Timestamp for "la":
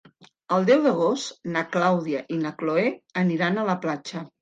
3.73-3.81